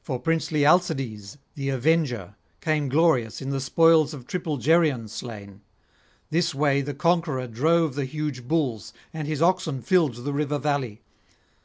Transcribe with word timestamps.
For 0.00 0.20
princely 0.20 0.64
Alcides 0.64 1.36
the 1.56 1.70
avenger 1.70 2.36
came 2.60 2.88
glorious 2.88 3.42
in 3.42 3.50
the 3.50 3.58
spoils 3.60 4.14
of 4.14 4.24
triple 4.28 4.58
Geryon 4.58 5.08
slain; 5.08 5.62
this 6.30 6.54
way 6.54 6.82
the 6.82 6.94
Conqueror 6.94 7.48
drove 7.48 7.96
the 7.96 8.04
huge 8.04 8.46
bulls, 8.46 8.92
and 9.12 9.26
his 9.26 9.42
oxen 9.42 9.82
filled 9.82 10.14
the 10.24 10.32
river 10.32 10.60
valley. 10.60 11.02